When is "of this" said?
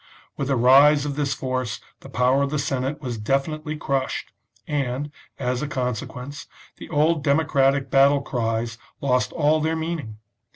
1.05-1.35